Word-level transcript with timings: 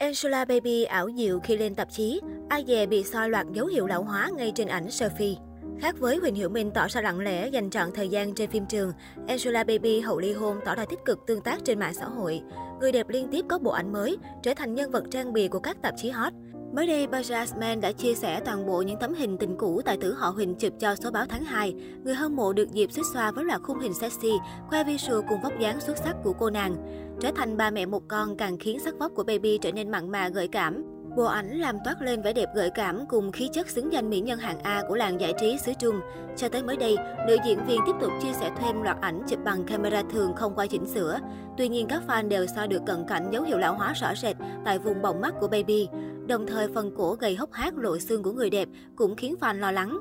Angela 0.00 0.44
Baby 0.44 0.84
ảo 0.84 1.08
diệu 1.16 1.40
khi 1.40 1.56
lên 1.56 1.74
tạp 1.74 1.90
chí, 1.90 2.20
ai 2.48 2.64
dè 2.68 2.86
bị 2.86 3.04
soi 3.04 3.30
loạt 3.30 3.46
dấu 3.52 3.66
hiệu 3.66 3.86
lão 3.86 4.02
hóa 4.02 4.30
ngay 4.36 4.52
trên 4.54 4.68
ảnh 4.68 4.86
selfie. 4.86 5.34
Khác 5.80 5.94
với 5.98 6.16
Huỳnh 6.16 6.34
Hiểu 6.34 6.48
Minh 6.48 6.70
tỏ 6.74 6.86
ra 6.88 7.00
lặng 7.00 7.20
lẽ 7.20 7.48
dành 7.48 7.70
trọn 7.70 7.92
thời 7.94 8.08
gian 8.08 8.34
trên 8.34 8.50
phim 8.50 8.66
trường, 8.66 8.92
Angela 9.28 9.64
Baby 9.64 10.00
hậu 10.00 10.18
ly 10.18 10.32
hôn 10.32 10.60
tỏ 10.64 10.74
ra 10.74 10.84
tích 10.84 10.98
cực 11.04 11.18
tương 11.26 11.40
tác 11.40 11.64
trên 11.64 11.78
mạng 11.78 11.94
xã 11.94 12.04
hội. 12.04 12.40
Người 12.80 12.92
đẹp 12.92 13.08
liên 13.08 13.28
tiếp 13.32 13.44
có 13.48 13.58
bộ 13.58 13.70
ảnh 13.70 13.92
mới, 13.92 14.18
trở 14.42 14.54
thành 14.54 14.74
nhân 14.74 14.90
vật 14.90 15.04
trang 15.10 15.32
bìa 15.32 15.48
của 15.48 15.60
các 15.60 15.82
tạp 15.82 15.94
chí 15.96 16.10
hot. 16.10 16.32
Mới 16.74 16.86
đây, 16.86 17.06
Bajaj 17.06 17.80
đã 17.80 17.92
chia 17.92 18.14
sẻ 18.14 18.40
toàn 18.44 18.66
bộ 18.66 18.82
những 18.82 18.98
tấm 19.00 19.14
hình 19.14 19.38
tình 19.38 19.56
cũ 19.58 19.82
tài 19.84 19.96
tử 19.96 20.14
họ 20.14 20.28
Huỳnh 20.28 20.54
chụp 20.54 20.72
cho 20.80 20.94
số 20.96 21.10
báo 21.10 21.26
tháng 21.28 21.44
2. 21.44 21.74
Người 22.04 22.14
hâm 22.14 22.36
mộ 22.36 22.52
được 22.52 22.72
dịp 22.72 22.92
xích 22.92 23.04
xoa 23.14 23.30
với 23.30 23.44
loạt 23.44 23.60
khung 23.62 23.78
hình 23.78 23.94
sexy, 23.94 24.32
khoe 24.68 24.84
visual 24.84 25.20
cùng 25.28 25.40
vóc 25.42 25.52
dáng 25.60 25.80
xuất 25.80 25.96
sắc 25.96 26.16
của 26.24 26.32
cô 26.32 26.50
nàng. 26.50 26.76
Trở 27.20 27.30
thành 27.36 27.56
ba 27.56 27.70
mẹ 27.70 27.86
một 27.86 28.08
con 28.08 28.36
càng 28.36 28.58
khiến 28.58 28.80
sắc 28.80 28.98
vóc 28.98 29.12
của 29.14 29.22
baby 29.24 29.58
trở 29.58 29.72
nên 29.72 29.90
mặn 29.90 30.10
mà 30.10 30.28
gợi 30.28 30.48
cảm. 30.48 30.84
Bộ 31.16 31.24
ảnh 31.24 31.58
làm 31.58 31.76
toát 31.84 32.02
lên 32.02 32.22
vẻ 32.22 32.32
đẹp 32.32 32.48
gợi 32.54 32.70
cảm 32.74 33.06
cùng 33.08 33.32
khí 33.32 33.48
chất 33.52 33.68
xứng 33.68 33.92
danh 33.92 34.10
mỹ 34.10 34.20
nhân 34.20 34.38
hạng 34.38 34.58
A 34.58 34.82
của 34.88 34.96
làng 34.96 35.20
giải 35.20 35.32
trí 35.40 35.58
xứ 35.58 35.72
Trung. 35.78 36.00
Cho 36.36 36.48
tới 36.48 36.62
mới 36.62 36.76
đây, 36.76 36.96
nữ 37.26 37.36
diễn 37.44 37.66
viên 37.66 37.80
tiếp 37.86 37.92
tục 38.00 38.12
chia 38.22 38.32
sẻ 38.32 38.50
thêm 38.58 38.82
loạt 38.82 38.96
ảnh 39.00 39.22
chụp 39.28 39.38
bằng 39.44 39.64
camera 39.64 40.02
thường 40.10 40.34
không 40.36 40.54
qua 40.54 40.66
chỉnh 40.66 40.86
sửa. 40.86 41.18
Tuy 41.58 41.68
nhiên, 41.68 41.86
các 41.88 42.02
fan 42.06 42.28
đều 42.28 42.46
soi 42.46 42.68
được 42.68 42.82
cận 42.86 43.04
cảnh 43.08 43.28
dấu 43.30 43.42
hiệu 43.42 43.58
lão 43.58 43.74
hóa 43.74 43.92
rõ 43.92 44.14
rệt 44.14 44.36
tại 44.64 44.78
vùng 44.78 45.02
bọng 45.02 45.20
mắt 45.20 45.34
của 45.40 45.48
baby. 45.48 45.88
Đồng 46.26 46.46
thời, 46.46 46.68
phần 46.74 46.94
cổ 46.96 47.16
gầy 47.20 47.36
hốc 47.36 47.52
hác 47.52 47.74
lộ 47.76 47.98
xương 47.98 48.22
của 48.22 48.32
người 48.32 48.50
đẹp 48.50 48.68
cũng 48.96 49.16
khiến 49.16 49.34
fan 49.40 49.58
lo 49.58 49.70
lắng. 49.70 49.98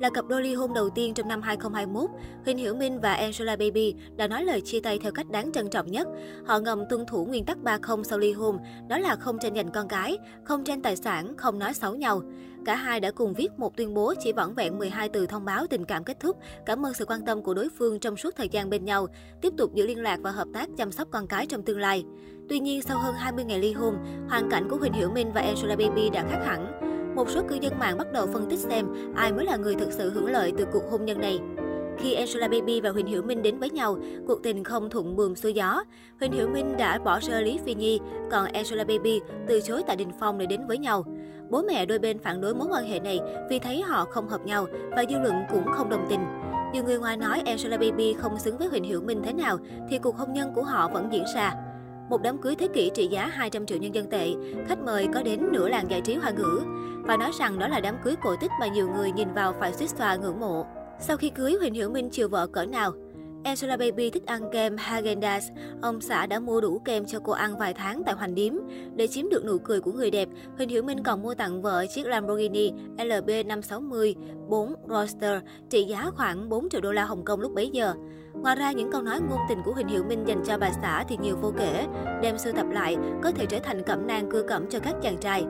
Là 0.00 0.10
cặp 0.10 0.26
đôi 0.28 0.42
ly 0.42 0.54
hôn 0.54 0.74
đầu 0.74 0.90
tiên 0.90 1.14
trong 1.14 1.28
năm 1.28 1.42
2021, 1.42 2.10
Huỳnh 2.44 2.58
Hiểu 2.58 2.74
Minh 2.74 3.00
và 3.00 3.14
Angela 3.14 3.56
Baby 3.56 3.94
đã 4.16 4.28
nói 4.28 4.44
lời 4.44 4.60
chia 4.60 4.80
tay 4.80 4.98
theo 4.98 5.12
cách 5.12 5.30
đáng 5.30 5.52
trân 5.52 5.70
trọng 5.70 5.90
nhất. 5.90 6.08
Họ 6.46 6.58
ngầm 6.58 6.84
tuân 6.88 7.06
thủ 7.06 7.26
nguyên 7.26 7.44
tắc 7.44 7.58
30 7.58 8.04
sau 8.04 8.18
ly 8.18 8.32
hôn, 8.32 8.58
đó 8.88 8.98
là 8.98 9.16
không 9.16 9.38
tranh 9.38 9.54
giành 9.54 9.70
con 9.70 9.88
cái, 9.88 10.18
không 10.44 10.64
tranh 10.64 10.82
tài 10.82 10.96
sản, 10.96 11.36
không 11.36 11.58
nói 11.58 11.74
xấu 11.74 11.94
nhau. 11.94 12.22
Cả 12.66 12.74
hai 12.74 13.00
đã 13.00 13.10
cùng 13.10 13.34
viết 13.34 13.48
một 13.58 13.76
tuyên 13.76 13.94
bố 13.94 14.14
chỉ 14.20 14.32
vỏn 14.32 14.54
vẹn 14.54 14.78
12 14.78 15.08
từ 15.08 15.26
thông 15.26 15.44
báo 15.44 15.66
tình 15.66 15.84
cảm 15.84 16.04
kết 16.04 16.20
thúc, 16.20 16.36
cảm 16.66 16.86
ơn 16.86 16.94
sự 16.94 17.04
quan 17.04 17.24
tâm 17.24 17.42
của 17.42 17.54
đối 17.54 17.68
phương 17.78 17.98
trong 17.98 18.16
suốt 18.16 18.36
thời 18.36 18.48
gian 18.48 18.70
bên 18.70 18.84
nhau, 18.84 19.06
tiếp 19.42 19.52
tục 19.58 19.74
giữ 19.74 19.86
liên 19.86 20.02
lạc 20.02 20.20
và 20.22 20.30
hợp 20.30 20.48
tác 20.54 20.68
chăm 20.76 20.92
sóc 20.92 21.08
con 21.10 21.26
cái 21.26 21.46
trong 21.46 21.62
tương 21.62 21.80
lai. 21.80 22.04
Tuy 22.48 22.60
nhiên, 22.60 22.82
sau 22.82 22.98
hơn 22.98 23.14
20 23.14 23.44
ngày 23.44 23.58
ly 23.58 23.72
hôn, 23.72 23.96
hoàn 24.28 24.50
cảnh 24.50 24.68
của 24.70 24.76
Huỳnh 24.76 24.92
Hiểu 24.92 25.10
Minh 25.10 25.32
và 25.34 25.40
Angela 25.40 25.76
Baby 25.76 26.10
đã 26.10 26.24
khác 26.30 26.42
hẳn. 26.46 26.89
Một 27.20 27.30
số 27.30 27.42
cư 27.48 27.54
dân 27.60 27.78
mạng 27.78 27.98
bắt 27.98 28.12
đầu 28.12 28.26
phân 28.26 28.46
tích 28.50 28.58
xem 28.58 28.86
ai 29.16 29.32
mới 29.32 29.44
là 29.44 29.56
người 29.56 29.74
thực 29.74 29.92
sự 29.92 30.10
hưởng 30.10 30.26
lợi 30.26 30.52
từ 30.58 30.64
cuộc 30.72 30.90
hôn 30.90 31.04
nhân 31.04 31.20
này. 31.20 31.40
Khi 31.98 32.14
Angela 32.14 32.48
Baby 32.48 32.80
và 32.80 32.90
Huỳnh 32.90 33.06
Hiểu 33.06 33.22
Minh 33.22 33.42
đến 33.42 33.58
với 33.58 33.70
nhau, 33.70 33.96
cuộc 34.26 34.42
tình 34.42 34.64
không 34.64 34.90
thuận 34.90 35.16
buồm 35.16 35.34
xuôi 35.34 35.52
gió. 35.52 35.84
Huỳnh 36.20 36.32
Hiểu 36.32 36.48
Minh 36.48 36.76
đã 36.76 36.98
bỏ 36.98 37.20
rơi 37.20 37.42
Lý 37.42 37.58
Phi 37.64 37.74
Nhi, 37.74 38.00
còn 38.30 38.52
Angela 38.52 38.84
Baby 38.84 39.20
từ 39.46 39.60
chối 39.60 39.82
tại 39.86 39.96
Đình 39.96 40.10
Phong 40.20 40.38
để 40.38 40.46
đến 40.46 40.66
với 40.66 40.78
nhau. 40.78 41.04
Bố 41.50 41.62
mẹ 41.62 41.86
đôi 41.86 41.98
bên 41.98 42.18
phản 42.18 42.40
đối 42.40 42.54
mối 42.54 42.68
quan 42.70 42.84
hệ 42.84 43.00
này 43.00 43.20
vì 43.50 43.58
thấy 43.58 43.82
họ 43.82 44.04
không 44.04 44.28
hợp 44.28 44.46
nhau 44.46 44.66
và 44.90 45.04
dư 45.10 45.18
luận 45.18 45.34
cũng 45.52 45.64
không 45.72 45.90
đồng 45.90 46.06
tình. 46.10 46.20
Nhiều 46.72 46.84
người 46.84 46.98
ngoài 46.98 47.16
nói 47.16 47.42
Angela 47.46 47.76
Baby 47.76 48.12
không 48.12 48.38
xứng 48.38 48.58
với 48.58 48.68
Huỳnh 48.68 48.84
Hiểu 48.84 49.00
Minh 49.00 49.20
thế 49.24 49.32
nào 49.32 49.58
thì 49.90 49.98
cuộc 49.98 50.16
hôn 50.16 50.32
nhân 50.32 50.52
của 50.54 50.62
họ 50.62 50.88
vẫn 50.88 51.08
diễn 51.12 51.24
ra. 51.34 51.54
Một 52.10 52.22
đám 52.22 52.38
cưới 52.38 52.54
thế 52.56 52.68
kỷ 52.74 52.90
trị 52.94 53.06
giá 53.06 53.26
200 53.26 53.66
triệu 53.66 53.78
nhân 53.78 53.94
dân 53.94 54.10
tệ, 54.10 54.28
khách 54.68 54.78
mời 54.78 55.08
có 55.14 55.22
đến 55.22 55.40
nửa 55.52 55.68
làng 55.68 55.90
giải 55.90 56.00
trí 56.00 56.14
hoa 56.14 56.30
ngữ. 56.30 56.60
Và 57.02 57.16
nói 57.16 57.30
rằng 57.38 57.58
đó 57.58 57.68
là 57.68 57.80
đám 57.80 57.96
cưới 58.04 58.14
cổ 58.22 58.36
tích 58.40 58.50
mà 58.60 58.66
nhiều 58.66 58.88
người 58.88 59.12
nhìn 59.12 59.32
vào 59.34 59.54
phải 59.60 59.72
suýt 59.72 59.90
xoa 59.90 60.16
ngưỡng 60.16 60.40
mộ. 60.40 60.66
Sau 61.00 61.16
khi 61.16 61.30
cưới, 61.30 61.56
Huỳnh 61.60 61.74
Hiểu 61.74 61.90
Minh 61.90 62.08
chiều 62.12 62.28
vợ 62.28 62.46
cỡ 62.46 62.64
nào? 62.64 62.92
Angela 63.44 63.76
Baby 63.76 64.10
thích 64.10 64.26
ăn 64.26 64.42
kem 64.52 64.76
Häagen-Dazs. 64.76 65.50
Ông 65.82 66.00
xã 66.00 66.26
đã 66.26 66.40
mua 66.40 66.60
đủ 66.60 66.78
kem 66.78 67.06
cho 67.06 67.20
cô 67.24 67.32
ăn 67.32 67.58
vài 67.58 67.74
tháng 67.74 68.02
tại 68.06 68.14
Hoành 68.14 68.34
Điếm. 68.34 68.54
Để 68.96 69.06
chiếm 69.06 69.28
được 69.28 69.44
nụ 69.44 69.58
cười 69.58 69.80
của 69.80 69.92
người 69.92 70.10
đẹp, 70.10 70.28
Huỳnh 70.56 70.68
Hiểu 70.68 70.82
Minh 70.82 71.02
còn 71.02 71.22
mua 71.22 71.34
tặng 71.34 71.62
vợ 71.62 71.86
chiếc 71.94 72.06
Lamborghini 72.06 72.72
LB560 72.96 74.14
4 74.48 74.74
Roadster 74.88 75.42
trị 75.70 75.84
giá 75.84 76.10
khoảng 76.16 76.48
4 76.48 76.68
triệu 76.68 76.80
đô 76.80 76.92
la 76.92 77.04
Hồng 77.04 77.24
Kông 77.24 77.40
lúc 77.40 77.52
bấy 77.54 77.70
giờ. 77.72 77.94
Ngoài 78.34 78.56
ra, 78.56 78.72
những 78.72 78.92
câu 78.92 79.02
nói 79.02 79.20
ngôn 79.20 79.38
tình 79.48 79.58
của 79.64 79.72
Huỳnh 79.72 79.88
Hiểu 79.88 80.04
Minh 80.04 80.24
dành 80.26 80.42
cho 80.46 80.58
bà 80.58 80.70
xã 80.82 81.04
thì 81.08 81.16
nhiều 81.22 81.36
vô 81.36 81.52
kể. 81.58 81.86
Đem 82.22 82.38
sưu 82.38 82.52
tập 82.52 82.66
lại, 82.70 82.96
có 83.22 83.30
thể 83.30 83.46
trở 83.46 83.58
thành 83.58 83.82
cẩm 83.82 84.06
nang 84.06 84.30
cưa 84.30 84.42
cẩm 84.42 84.66
cho 84.70 84.78
các 84.78 84.94
chàng 85.02 85.16
trai. 85.20 85.44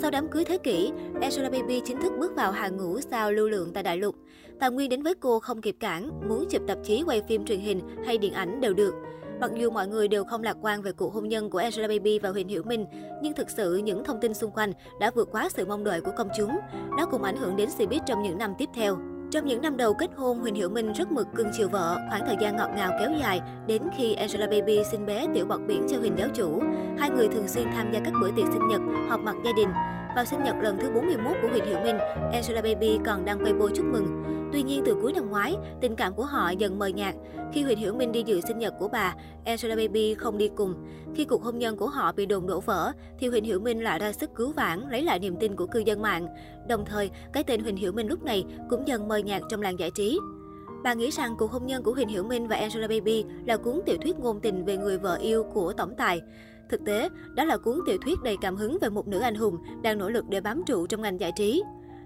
Sau 0.00 0.10
đám 0.10 0.28
cưới 0.28 0.44
thế 0.44 0.58
kỷ, 0.58 0.92
Angela 1.20 1.50
Baby 1.50 1.80
chính 1.84 2.00
thức 2.00 2.12
bước 2.18 2.36
vào 2.36 2.52
hàng 2.52 2.76
ngũ 2.76 3.00
sao 3.00 3.32
lưu 3.32 3.48
lượng 3.48 3.70
tại 3.74 3.82
đại 3.82 3.96
lục. 3.96 4.14
Tài 4.60 4.70
nguyên 4.70 4.90
đến 4.90 5.02
với 5.02 5.14
cô 5.14 5.38
không 5.38 5.60
kịp 5.60 5.76
cản, 5.80 6.10
muốn 6.28 6.44
chụp 6.50 6.62
tạp 6.66 6.78
chí, 6.84 7.02
quay 7.06 7.22
phim 7.28 7.44
truyền 7.44 7.60
hình 7.60 7.80
hay 8.06 8.18
điện 8.18 8.32
ảnh 8.32 8.60
đều 8.60 8.74
được. 8.74 8.94
Mặc 9.40 9.50
dù 9.56 9.70
mọi 9.70 9.88
người 9.88 10.08
đều 10.08 10.24
không 10.24 10.42
lạc 10.42 10.56
quan 10.60 10.82
về 10.82 10.92
cuộc 10.92 11.14
hôn 11.14 11.28
nhân 11.28 11.50
của 11.50 11.58
Angela 11.58 11.88
Baby 11.88 12.18
và 12.18 12.28
Huỳnh 12.28 12.48
Hiểu 12.48 12.62
Minh, 12.62 12.86
nhưng 13.22 13.32
thực 13.32 13.50
sự 13.50 13.76
những 13.76 14.04
thông 14.04 14.20
tin 14.20 14.34
xung 14.34 14.50
quanh 14.50 14.72
đã 15.00 15.10
vượt 15.14 15.28
quá 15.32 15.48
sự 15.48 15.66
mong 15.66 15.84
đợi 15.84 16.00
của 16.00 16.12
công 16.16 16.28
chúng. 16.36 16.58
Nó 16.98 17.06
cũng 17.06 17.22
ảnh 17.22 17.36
hưởng 17.36 17.56
đến 17.56 17.68
showbiz 17.68 18.00
trong 18.06 18.22
những 18.22 18.38
năm 18.38 18.54
tiếp 18.58 18.68
theo. 18.74 18.98
Trong 19.30 19.46
những 19.46 19.62
năm 19.62 19.76
đầu 19.76 19.94
kết 19.94 20.10
hôn, 20.16 20.38
Huỳnh 20.38 20.54
Hiểu 20.54 20.68
Minh 20.68 20.92
rất 20.92 21.12
mực 21.12 21.28
cưng 21.34 21.50
chiều 21.52 21.68
vợ, 21.68 21.96
khoảng 22.08 22.26
thời 22.26 22.36
gian 22.40 22.56
ngọt 22.56 22.68
ngào 22.76 22.92
kéo 23.00 23.10
dài 23.20 23.40
đến 23.66 23.82
khi 23.96 24.14
Angela 24.14 24.46
Baby 24.46 24.82
sinh 24.90 25.06
bé 25.06 25.26
tiểu 25.34 25.46
bọt 25.46 25.60
biển 25.66 25.86
cho 25.90 25.98
Huỳnh 25.98 26.18
giáo 26.18 26.28
chủ. 26.34 26.62
Hai 26.98 27.10
người 27.10 27.28
thường 27.28 27.48
xuyên 27.48 27.66
tham 27.74 27.92
gia 27.92 28.00
các 28.04 28.12
bữa 28.20 28.30
tiệc 28.36 28.46
sinh 28.52 28.68
nhật, 28.68 28.80
họp 29.08 29.20
mặt 29.20 29.36
gia 29.44 29.52
đình. 29.56 29.68
Vào 30.16 30.24
sinh 30.24 30.42
nhật 30.44 30.56
lần 30.62 30.78
thứ 30.80 30.90
41 30.94 31.36
của 31.42 31.48
Huỳnh 31.48 31.64
Hiểu 31.64 31.80
Minh, 31.80 31.98
Angela 32.32 32.62
Baby 32.62 32.98
còn 33.06 33.24
đăng 33.24 33.38
Weibo 33.38 33.68
chúc 33.76 33.86
mừng. 33.86 34.37
Tuy 34.52 34.62
nhiên, 34.62 34.82
từ 34.86 34.96
cuối 35.02 35.12
năm 35.12 35.30
ngoái, 35.30 35.56
tình 35.80 35.96
cảm 35.96 36.14
của 36.14 36.24
họ 36.24 36.50
dần 36.50 36.78
mờ 36.78 36.86
nhạt. 36.86 37.14
Khi 37.52 37.62
Huỳnh 37.62 37.78
Hiểu 37.78 37.94
Minh 37.94 38.12
đi 38.12 38.22
dự 38.26 38.40
sinh 38.40 38.58
nhật 38.58 38.74
của 38.78 38.88
bà, 38.88 39.14
Angela 39.44 39.76
Baby 39.76 40.14
không 40.14 40.38
đi 40.38 40.50
cùng. 40.56 40.74
Khi 41.14 41.24
cuộc 41.24 41.42
hôn 41.42 41.58
nhân 41.58 41.76
của 41.76 41.88
họ 41.88 42.12
bị 42.12 42.26
đồn 42.26 42.46
đổ 42.46 42.60
vỡ, 42.60 42.92
thì 43.18 43.28
Huỳnh 43.28 43.44
Hiểu 43.44 43.60
Minh 43.60 43.84
lại 43.84 43.98
ra 43.98 44.12
sức 44.12 44.30
cứu 44.34 44.52
vãn, 44.52 44.80
lấy 44.90 45.02
lại 45.02 45.18
niềm 45.18 45.36
tin 45.40 45.56
của 45.56 45.66
cư 45.66 45.78
dân 45.78 46.02
mạng. 46.02 46.26
Đồng 46.68 46.84
thời, 46.84 47.10
cái 47.32 47.44
tên 47.44 47.60
Huỳnh 47.60 47.76
Hiểu 47.76 47.92
Minh 47.92 48.08
lúc 48.08 48.22
này 48.22 48.44
cũng 48.70 48.88
dần 48.88 49.08
mờ 49.08 49.16
nhạt 49.16 49.42
trong 49.48 49.62
làng 49.62 49.78
giải 49.78 49.90
trí. 49.90 50.18
Bà 50.82 50.94
nghĩ 50.94 51.10
rằng 51.10 51.34
cuộc 51.38 51.50
hôn 51.50 51.66
nhân 51.66 51.82
của 51.82 51.92
Huỳnh 51.92 52.08
Hiểu 52.08 52.22
Minh 52.22 52.48
và 52.48 52.56
Angela 52.56 52.88
Baby 52.88 53.24
là 53.46 53.56
cuốn 53.56 53.80
tiểu 53.86 53.96
thuyết 54.02 54.18
ngôn 54.18 54.40
tình 54.40 54.64
về 54.64 54.76
người 54.76 54.98
vợ 54.98 55.14
yêu 55.14 55.44
của 55.44 55.72
tổng 55.72 55.94
tài. 55.96 56.20
Thực 56.68 56.84
tế, 56.84 57.08
đó 57.34 57.44
là 57.44 57.56
cuốn 57.56 57.80
tiểu 57.86 57.96
thuyết 58.04 58.22
đầy 58.22 58.36
cảm 58.40 58.56
hứng 58.56 58.78
về 58.80 58.88
một 58.88 59.08
nữ 59.08 59.20
anh 59.20 59.34
hùng 59.34 59.56
đang 59.82 59.98
nỗ 59.98 60.10
lực 60.10 60.24
để 60.28 60.40
bám 60.40 60.62
trụ 60.66 60.86
trong 60.86 61.02
ngành 61.02 61.20
giải 61.20 61.32
trí. 61.36 61.62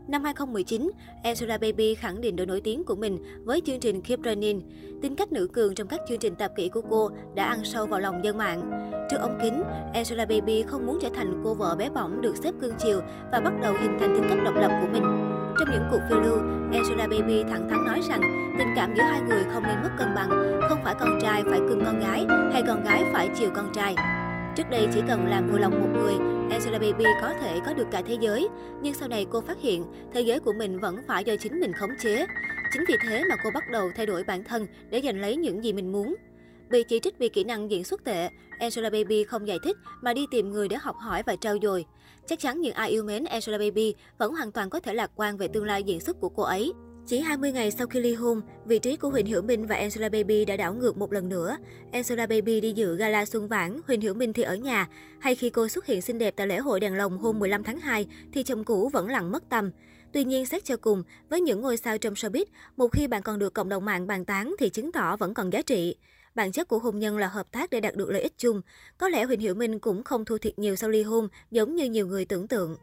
Năm 0.08 0.24
2019, 0.24 0.90
Angela 1.22 1.58
Baby 1.58 1.94
khẳng 1.94 2.20
định 2.20 2.36
độ 2.36 2.44
nổi 2.44 2.60
tiếng 2.60 2.84
của 2.84 2.94
mình 2.94 3.18
với 3.44 3.60
chương 3.66 3.80
trình 3.80 4.02
Keep 4.02 4.18
Running. 4.24 4.62
Tính 5.02 5.16
cách 5.16 5.32
nữ 5.32 5.48
cường 5.52 5.74
trong 5.74 5.88
các 5.88 6.00
chương 6.08 6.18
trình 6.18 6.34
tạp 6.34 6.56
kỹ 6.56 6.68
của 6.68 6.82
cô 6.90 7.10
đã 7.34 7.44
ăn 7.44 7.64
sâu 7.64 7.86
vào 7.86 8.00
lòng 8.00 8.24
dân 8.24 8.38
mạng. 8.38 8.90
Trước 9.10 9.16
ống 9.20 9.38
kính, 9.42 9.62
Angela 9.94 10.24
Baby 10.24 10.62
không 10.62 10.86
muốn 10.86 10.98
trở 11.02 11.08
thành 11.14 11.40
cô 11.44 11.54
vợ 11.54 11.76
bé 11.78 11.90
bỏng 11.90 12.20
được 12.20 12.36
xếp 12.36 12.54
cương 12.60 12.74
chiều 12.78 13.00
và 13.32 13.40
bắt 13.40 13.52
đầu 13.62 13.74
hình 13.80 13.96
thành 14.00 14.14
tính 14.14 14.26
cách 14.28 14.38
độc 14.44 14.54
lập 14.54 14.78
của 14.80 14.88
mình. 14.92 15.02
Trong 15.58 15.68
những 15.72 15.88
cuộc 15.90 16.00
phiêu 16.08 16.20
lưu, 16.20 16.38
Angela 16.72 17.06
Baby 17.06 17.42
thẳng 17.42 17.68
thắn 17.70 17.84
nói 17.84 18.00
rằng 18.08 18.20
tình 18.58 18.68
cảm 18.76 18.94
giữa 18.96 19.02
hai 19.02 19.20
người 19.20 19.42
không 19.52 19.62
nên 19.62 19.82
mất 19.82 19.90
cân 19.98 20.14
bằng, 20.14 20.60
không 20.68 20.78
phải 20.84 20.94
con 21.00 21.18
trai 21.22 21.42
phải 21.50 21.58
cưng 21.58 21.84
con 21.84 22.00
gái 22.00 22.26
hay 22.52 22.62
con 22.66 22.84
gái 22.84 23.04
phải 23.12 23.28
chiều 23.34 23.50
con 23.54 23.72
trai. 23.74 23.94
Trước 24.56 24.70
đây 24.70 24.88
chỉ 24.94 25.00
cần 25.08 25.26
làm 25.26 25.50
vừa 25.50 25.58
lòng 25.58 25.80
một 25.80 25.88
người, 26.00 26.14
Angela 26.50 26.78
Baby 26.78 27.04
có 27.20 27.34
thể 27.40 27.60
có 27.66 27.74
được 27.74 27.86
cả 27.90 28.02
thế 28.06 28.16
giới. 28.20 28.48
Nhưng 28.82 28.94
sau 28.94 29.08
này 29.08 29.26
cô 29.30 29.40
phát 29.40 29.60
hiện 29.60 29.84
thế 30.14 30.20
giới 30.20 30.40
của 30.40 30.52
mình 30.52 30.80
vẫn 30.80 30.96
phải 31.06 31.24
do 31.24 31.36
chính 31.36 31.60
mình 31.60 31.72
khống 31.72 31.90
chế. 32.02 32.26
Chính 32.72 32.84
vì 32.88 32.94
thế 33.02 33.24
mà 33.28 33.36
cô 33.44 33.50
bắt 33.54 33.64
đầu 33.70 33.90
thay 33.96 34.06
đổi 34.06 34.24
bản 34.24 34.44
thân 34.44 34.66
để 34.90 35.00
giành 35.04 35.20
lấy 35.20 35.36
những 35.36 35.64
gì 35.64 35.72
mình 35.72 35.92
muốn. 35.92 36.14
Bị 36.70 36.82
chỉ 36.82 37.00
trích 37.00 37.18
vì 37.18 37.28
kỹ 37.28 37.44
năng 37.44 37.70
diễn 37.70 37.84
xuất 37.84 38.04
tệ, 38.04 38.28
Angela 38.58 38.90
Baby 38.90 39.24
không 39.24 39.48
giải 39.48 39.58
thích 39.64 39.76
mà 40.02 40.14
đi 40.14 40.26
tìm 40.30 40.50
người 40.50 40.68
để 40.68 40.76
học 40.80 40.96
hỏi 40.98 41.22
và 41.26 41.36
trau 41.36 41.56
dồi. 41.62 41.84
Chắc 42.26 42.38
chắn 42.38 42.60
những 42.60 42.74
ai 42.74 42.90
yêu 42.90 43.04
mến 43.04 43.24
Angela 43.24 43.58
Baby 43.58 43.94
vẫn 44.18 44.34
hoàn 44.34 44.52
toàn 44.52 44.70
có 44.70 44.80
thể 44.80 44.94
lạc 44.94 45.10
quan 45.14 45.36
về 45.36 45.48
tương 45.48 45.64
lai 45.64 45.82
diễn 45.82 46.00
xuất 46.00 46.20
của 46.20 46.28
cô 46.28 46.42
ấy. 46.42 46.72
Chỉ 47.06 47.18
20 47.18 47.52
ngày 47.52 47.70
sau 47.70 47.86
khi 47.86 48.00
ly 48.00 48.14
hôn, 48.14 48.40
vị 48.64 48.78
trí 48.78 48.96
của 48.96 49.08
Huỳnh 49.08 49.26
Hiểu 49.26 49.42
Minh 49.42 49.66
và 49.66 49.76
Angela 49.76 50.08
Baby 50.08 50.44
đã 50.44 50.56
đảo 50.56 50.74
ngược 50.74 50.96
một 50.96 51.12
lần 51.12 51.28
nữa. 51.28 51.56
Angela 51.92 52.26
Baby 52.26 52.60
đi 52.60 52.72
dự 52.72 52.96
gala 52.96 53.24
xuân 53.24 53.48
vãn, 53.48 53.80
Huỳnh 53.86 54.00
Hiểu 54.00 54.14
Minh 54.14 54.32
thì 54.32 54.42
ở 54.42 54.56
nhà. 54.56 54.88
Hay 55.18 55.34
khi 55.34 55.50
cô 55.50 55.68
xuất 55.68 55.86
hiện 55.86 56.02
xinh 56.02 56.18
đẹp 56.18 56.34
tại 56.36 56.46
lễ 56.46 56.58
hội 56.58 56.80
đèn 56.80 56.94
lồng 56.94 57.18
hôm 57.18 57.38
15 57.38 57.64
tháng 57.64 57.80
2, 57.80 58.06
thì 58.32 58.42
chồng 58.42 58.64
cũ 58.64 58.88
vẫn 58.88 59.08
lặng 59.08 59.32
mất 59.32 59.48
tâm. 59.48 59.70
Tuy 60.12 60.24
nhiên, 60.24 60.46
xét 60.46 60.64
cho 60.64 60.76
cùng, 60.76 61.02
với 61.28 61.40
những 61.40 61.60
ngôi 61.60 61.76
sao 61.76 61.98
trong 61.98 62.14
showbiz, 62.14 62.44
một 62.76 62.88
khi 62.88 63.06
bạn 63.06 63.22
còn 63.22 63.38
được 63.38 63.54
cộng 63.54 63.68
đồng 63.68 63.84
mạng 63.84 64.06
bàn 64.06 64.24
tán 64.24 64.54
thì 64.58 64.68
chứng 64.68 64.92
tỏ 64.92 65.16
vẫn 65.16 65.34
còn 65.34 65.52
giá 65.52 65.62
trị. 65.62 65.96
Bản 66.34 66.52
chất 66.52 66.68
của 66.68 66.78
hôn 66.78 66.98
nhân 66.98 67.18
là 67.18 67.26
hợp 67.26 67.52
tác 67.52 67.70
để 67.70 67.80
đạt 67.80 67.96
được 67.96 68.10
lợi 68.10 68.22
ích 68.22 68.38
chung. 68.38 68.60
Có 68.98 69.08
lẽ 69.08 69.24
Huỳnh 69.24 69.40
Hiểu 69.40 69.54
Minh 69.54 69.78
cũng 69.78 70.02
không 70.02 70.24
thua 70.24 70.38
thiệt 70.38 70.58
nhiều 70.58 70.76
sau 70.76 70.90
ly 70.90 71.02
hôn, 71.02 71.28
giống 71.50 71.74
như 71.74 71.84
nhiều 71.84 72.06
người 72.06 72.24
tưởng 72.24 72.48
tượng. 72.48 72.76